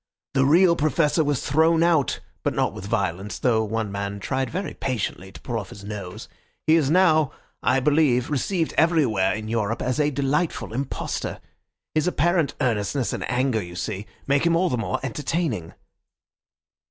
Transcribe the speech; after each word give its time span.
The 0.33 0.45
real 0.47 0.75
Professor 0.75 1.23
was 1.23 1.45
thrown 1.47 1.83
out, 1.83 2.21
but 2.41 2.55
not 2.55 2.73
with 2.73 2.87
violence, 2.87 3.37
though 3.37 3.63
one 3.63 3.91
man 3.91 4.19
tried 4.19 4.49
very 4.49 4.73
patiently 4.73 5.31
to 5.31 5.39
pull 5.39 5.59
off 5.59 5.69
his 5.69 5.83
nose. 5.83 6.27
He 6.65 6.73
is 6.75 6.89
now, 6.89 7.31
I 7.61 7.79
believe, 7.81 8.31
received 8.31 8.73
everywhere 8.79 9.35
in 9.35 9.47
Europe 9.47 9.79
as 9.83 9.99
a 9.99 10.09
delightful 10.09 10.73
impostor. 10.73 11.39
His 11.93 12.07
apparent 12.07 12.55
earnestness 12.59 13.13
and 13.13 13.29
anger, 13.29 13.61
you 13.61 13.75
see, 13.75 14.07
make 14.25 14.43
him 14.43 14.55
all 14.55 14.69
the 14.71 14.75
more 14.77 14.99
entertaining." 15.03 15.75